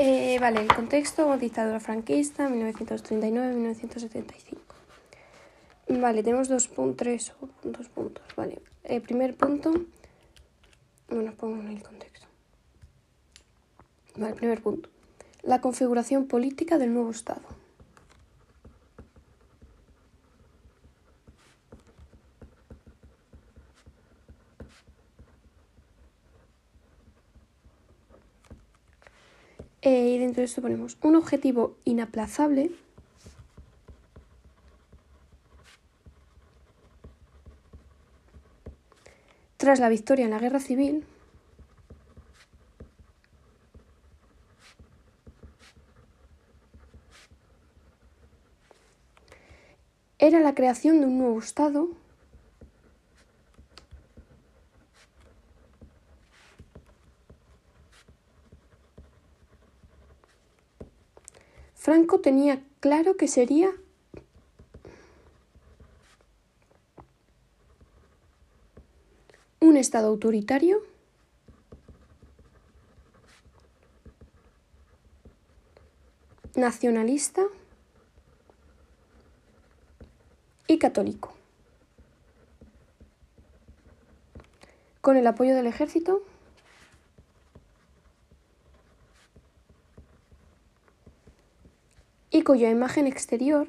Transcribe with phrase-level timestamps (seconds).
[0.00, 4.58] Eh, vale, el contexto, dictadura franquista, 1939-1975.
[5.88, 7.32] Vale, tenemos dos puntos, tres
[7.64, 8.62] dos puntos, vale.
[8.84, 9.72] El primer punto,
[11.08, 12.28] bueno, pongo en el contexto.
[14.14, 14.88] Vale, primer punto.
[15.42, 17.57] La configuración política del nuevo Estado.
[29.82, 32.70] Eh, y dentro de esto ponemos un objetivo inaplazable.
[39.56, 41.04] Tras la victoria en la guerra civil,
[50.18, 51.88] era la creación de un nuevo Estado
[61.88, 63.72] Franco tenía claro que sería
[69.58, 70.82] un Estado autoritario.
[76.56, 77.44] Nacionalista.
[80.66, 81.32] Y católico.
[85.00, 86.22] Con el apoyo del ejército
[92.48, 93.68] cuya imagen exterior.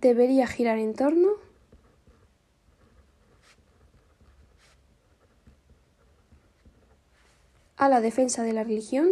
[0.00, 1.32] Debería girar en torno.
[7.76, 9.10] A la defensa de la religión.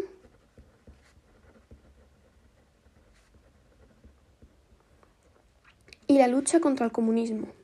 [6.06, 7.59] Y la lucha contra el comunismo.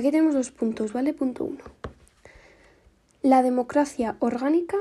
[0.00, 1.12] Aquí tenemos dos puntos, ¿vale?
[1.12, 1.62] Punto uno.
[3.20, 4.78] La democracia orgánica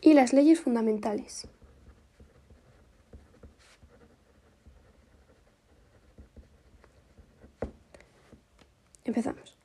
[0.00, 1.48] y las leyes fundamentales.
[9.04, 9.56] Empezamos.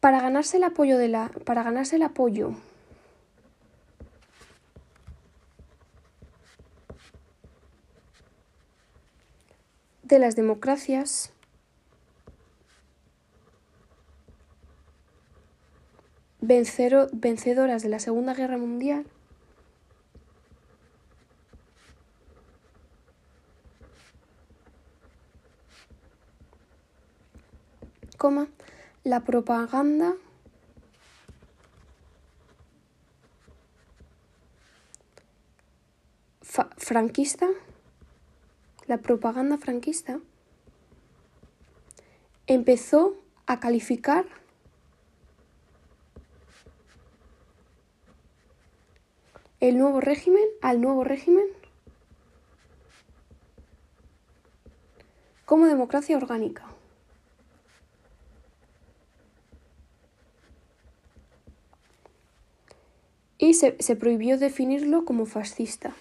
[0.00, 2.54] Para ganarse el apoyo de la para ganarse el apoyo
[10.16, 11.30] de las democracias.
[16.40, 19.04] Vencedoras de la Segunda Guerra Mundial.
[28.16, 28.48] Coma,
[29.04, 30.14] la propaganda.
[36.78, 37.48] Franquista
[38.86, 40.20] la propaganda franquista
[42.46, 43.16] empezó
[43.46, 44.26] a calificar
[49.60, 51.46] el nuevo régimen al nuevo régimen
[55.44, 56.64] como democracia orgánica.
[63.38, 65.94] Y se, se prohibió definirlo como fascista.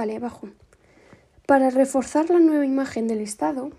[0.00, 0.48] Vale, abajo.
[1.44, 3.70] Para reforzar la nueva imagen del Estado,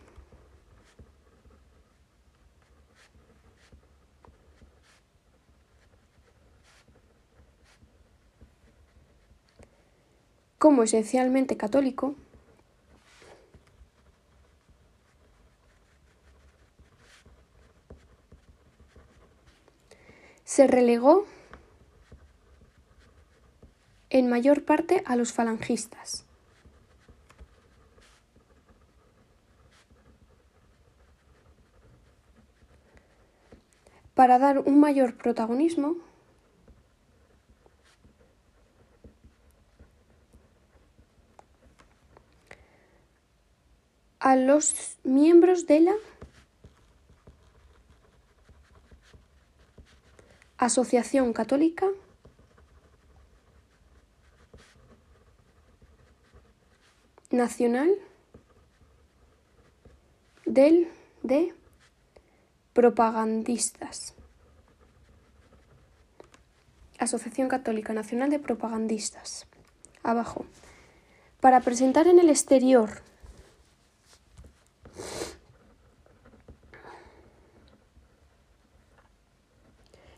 [10.60, 12.14] como esencialmente católico,
[20.44, 21.26] se relegó
[24.22, 26.26] en mayor parte a los falangistas.
[34.14, 35.96] Para dar un mayor protagonismo
[44.20, 45.96] a los miembros de la
[50.58, 51.88] Asociación Católica
[57.32, 57.90] nacional
[60.46, 60.88] del
[61.24, 61.54] de
[62.74, 64.14] propagandistas.
[67.00, 69.48] Asociación Católica Nacional de Propagandistas.
[70.04, 70.46] Abajo.
[71.40, 73.02] Para presentar en el exterior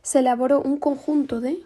[0.01, 1.63] se elaboró un conjunto de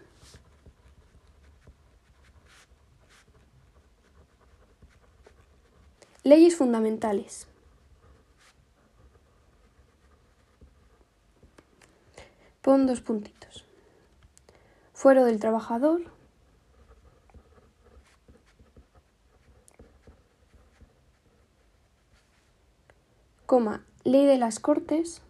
[6.28, 7.48] leyes fundamentales.
[12.62, 13.64] Pon dos puntitos.
[14.92, 16.02] Fuero del trabajador.
[23.46, 25.22] Coma, ley de las Cortes.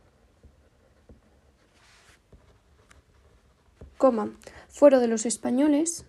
[4.00, 4.32] Coma,
[4.68, 6.08] fuero de los españoles.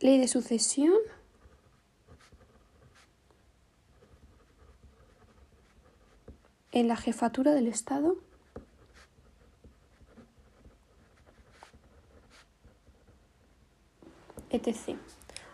[0.00, 0.98] Ley de sucesión.
[6.72, 8.16] en la jefatura del Estado
[14.50, 14.96] etc.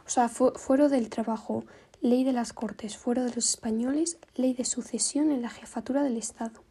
[0.07, 1.65] O sea, fuero del trabajo,
[2.01, 6.17] ley de las Cortes, fuero de los españoles, ley de sucesión en la jefatura del
[6.17, 6.63] Estado.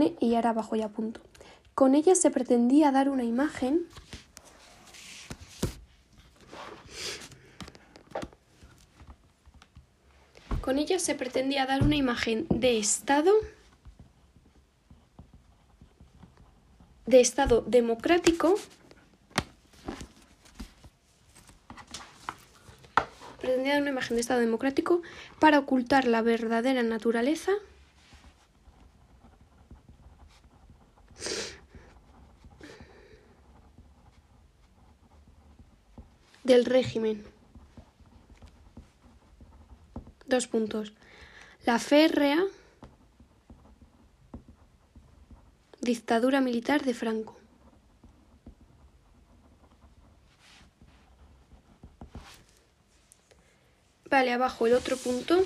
[0.00, 1.20] E y ahora abajo ya punto.
[1.74, 3.86] Con ella se pretendía dar una imagen
[10.68, 13.32] Con ella se pretendía dar una imagen de Estado
[17.06, 18.54] de Estado democrático
[23.40, 25.00] pretendía dar una imagen de Estado democrático
[25.40, 27.52] para ocultar la verdadera naturaleza
[36.44, 37.37] del régimen.
[40.28, 40.92] Dos puntos.
[41.64, 42.44] La férrea
[45.80, 47.34] dictadura militar de Franco.
[54.10, 55.42] Vale, abajo el otro punto.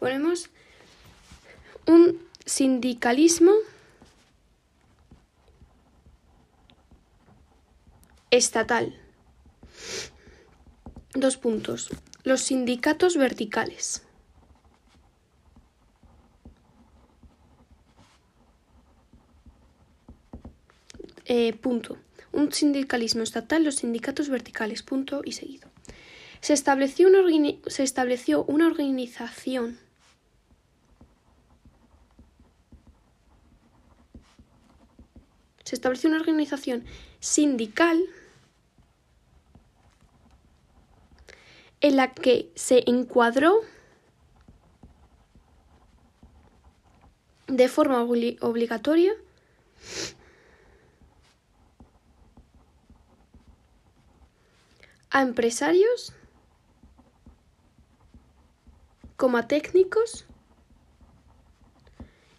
[0.00, 0.50] Ponemos
[1.86, 3.52] un sindicalismo
[8.30, 9.00] estatal.
[11.14, 11.90] Dos puntos.
[12.26, 14.02] Los sindicatos verticales.
[21.24, 21.98] Eh, punto.
[22.32, 24.82] Un sindicalismo estatal, los sindicatos verticales.
[24.82, 25.70] Punto y seguido.
[26.40, 27.22] Se estableció una,
[27.68, 29.78] se estableció una organización
[35.62, 36.84] se estableció una organización
[37.20, 38.04] sindical
[41.80, 43.60] en la que se encuadró
[47.46, 49.12] de forma obligatoria
[55.10, 56.12] a empresarios
[59.16, 60.26] como técnicos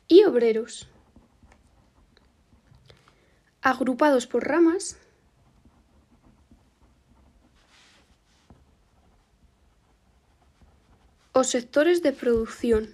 [0.08, 0.88] y obreros,
[3.62, 4.98] agrupados por ramas
[11.38, 12.90] o sectores de producción.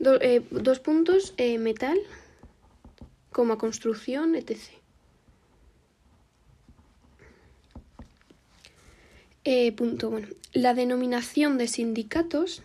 [0.00, 1.96] Eh, dos puntos, eh, metal,
[3.30, 4.58] como construcción, etc.
[9.44, 12.62] Eh, punto, bueno, la denominación de sindicatos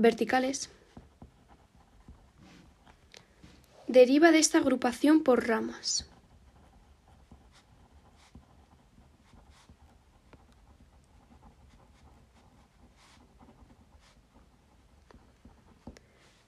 [0.00, 0.70] verticales.
[3.86, 6.06] Deriva de esta agrupación por ramas.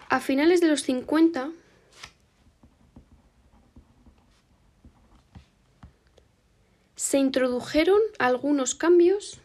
[0.09, 1.53] a finales de los 50,
[6.97, 9.41] se introdujeron algunos cambios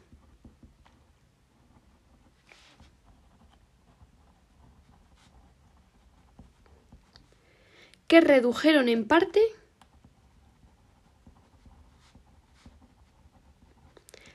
[8.08, 9.42] que redujeron en parte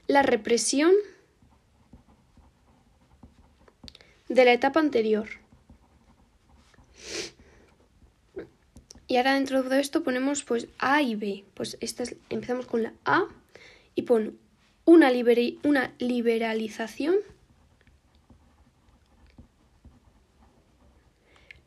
[0.07, 0.93] la represión
[4.29, 5.29] de la etapa anterior.
[9.09, 11.45] Y ahora dentro de esto ponemos pues A y B.
[11.55, 11.79] Pues
[12.29, 13.27] empezamos con la A
[13.95, 14.39] y pon
[14.85, 15.11] una,
[15.63, 17.17] una liberalización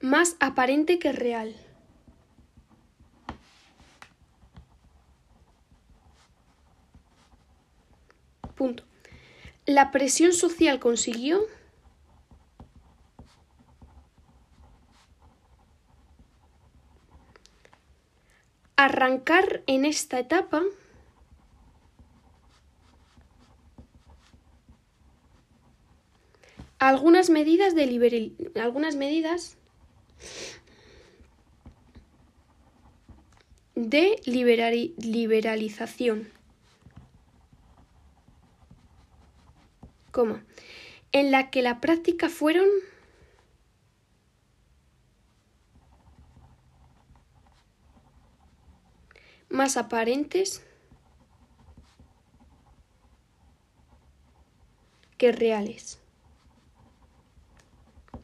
[0.01, 1.55] más aparente que real.
[8.55, 8.84] Punto.
[9.69, 11.45] La presión social consiguió
[18.75, 20.63] arrancar en esta etapa.
[26.79, 29.55] Algunas medidas de algunas medidas
[33.75, 36.38] de liberalización,
[41.11, 42.67] en la que la práctica fueron
[49.49, 50.63] más aparentes
[55.17, 55.99] que reales.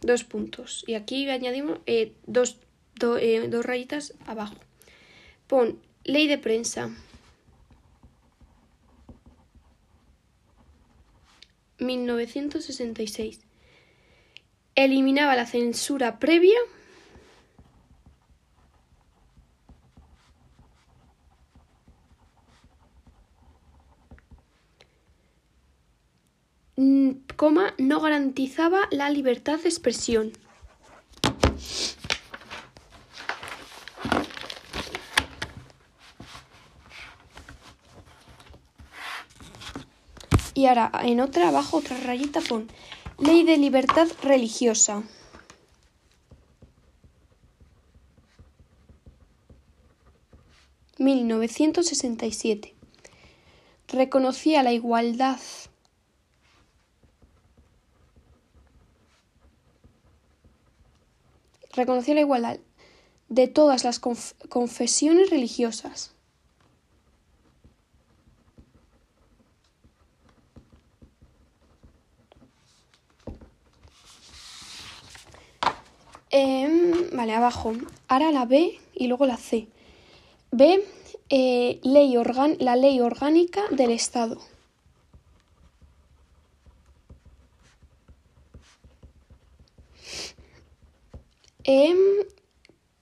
[0.01, 0.83] Dos puntos.
[0.87, 2.59] Y aquí añadimos eh, dos,
[3.19, 4.55] eh, dos rayitas abajo.
[5.47, 6.89] Pon ley de prensa.
[11.79, 13.39] 1966.
[14.75, 16.59] Eliminaba la censura previa
[27.35, 30.31] coma, no garantizaba la libertad de expresión.
[40.65, 42.67] Y ahora en otra, abajo, otra rayita pon
[43.19, 45.03] Ley de Libertad Religiosa.
[50.97, 52.73] ...1967...
[53.89, 55.39] Reconocía la igualdad
[61.73, 62.57] reconoció la igualdad
[63.29, 66.14] de todas las confesiones religiosas.
[77.31, 77.73] Abajo.
[78.07, 79.67] Ahora la B y luego la C.
[80.51, 80.83] B,
[81.29, 82.15] eh, ley
[82.59, 84.37] la ley orgánica del Estado.
[91.63, 91.97] Em,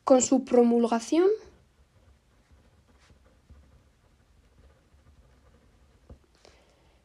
[0.03, 1.27] con su promulgación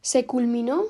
[0.01, 0.85] se culminó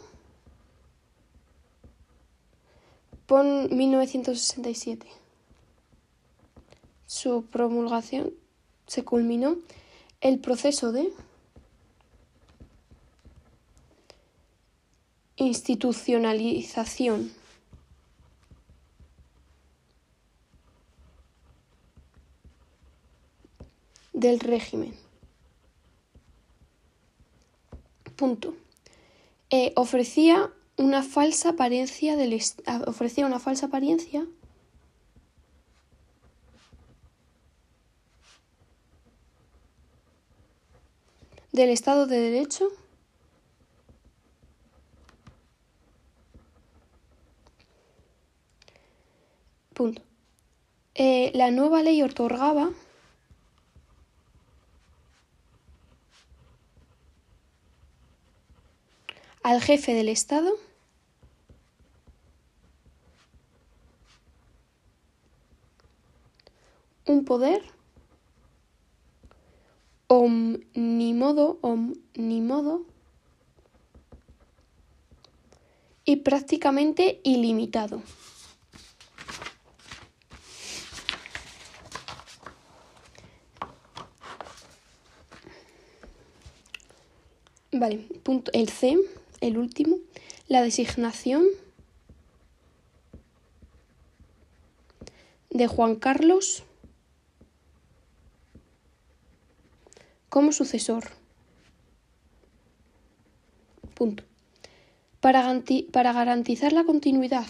[3.29, 5.05] Pon 1967.
[7.21, 8.31] Su promulgación
[8.87, 9.57] se culminó
[10.21, 11.11] el proceso de
[15.35, 17.33] institucionalización
[24.13, 24.95] del régimen.
[28.15, 28.55] Punto.
[29.49, 32.41] Eh, ofrecía una falsa apariencia del
[32.87, 34.25] ofrecía una falsa apariencia
[41.59, 42.69] del Estado de Derecho
[49.73, 50.01] Punto.
[50.95, 52.69] Eh, la nueva ley otorgaba
[59.43, 60.51] al jefe del Estado
[67.05, 67.61] un poder
[70.09, 72.83] omnímodo, omnímodo
[76.03, 78.01] y prácticamente ilimitado.
[87.71, 88.97] Vale, punto, el C,
[89.41, 89.97] el último,
[90.47, 91.45] la designación
[95.51, 96.63] de Juan Carlos
[100.29, 101.03] como sucesor.
[103.95, 104.23] Punto.
[105.19, 107.47] Para, para garantizar la continuidad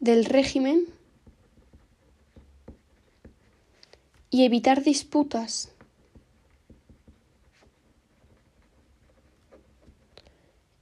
[0.00, 0.86] del régimen
[4.30, 5.72] y evitar disputas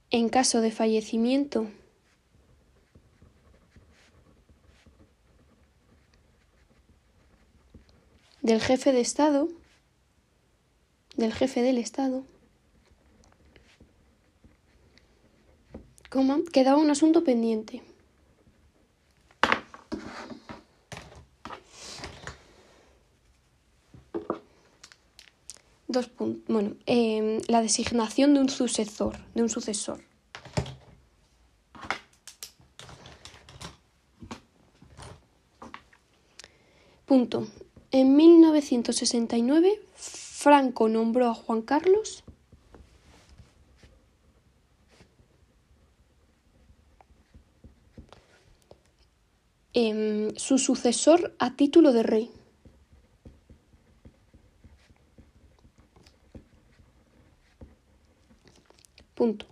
[0.09, 1.67] en caso de fallecimiento
[8.45, 9.49] del jefe de Estado,
[11.17, 12.23] del jefe del Estado,
[16.53, 17.81] quedaba un asunto pendiente.
[25.87, 26.43] Dos puntos.
[26.47, 30.01] Bueno, em, la designación de un sucesor, de un sucesor.
[37.07, 37.47] Punto.
[37.97, 42.25] En 1969, Franco nombró a Juan Carlos
[49.71, 52.31] em, su sucesor a título de rey.
[59.13, 59.45] Punto.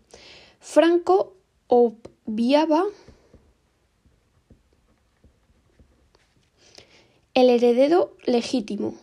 [0.60, 2.84] Franco obviaba
[7.34, 8.96] el heredero legítimo.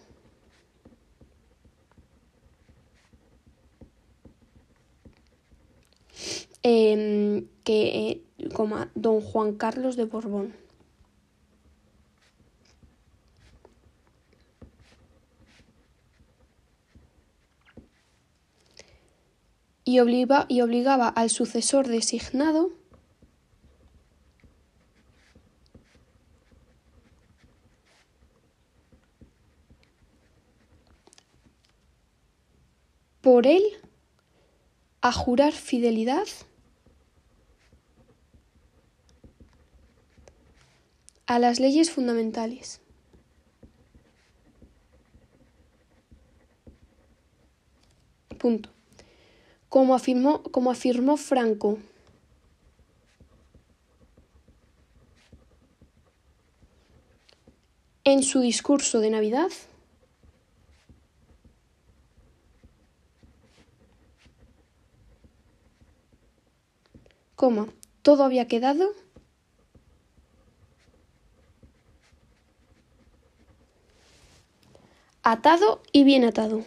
[6.63, 8.23] Em, que
[8.55, 10.55] como don Juan Carlos de Borbón.
[19.85, 19.99] Y,
[20.49, 22.80] y obligaba al sucesor designado
[33.31, 33.63] por él
[35.03, 36.27] a jurar fidelidad
[41.27, 42.81] a las leyes fundamentales.
[48.37, 48.71] Punto.
[49.69, 51.79] Como afirmó, como afirmó Franco,
[58.03, 59.53] en su discurso de Navidad,
[68.03, 68.91] todo había quedado
[75.23, 76.65] atado y bien atado.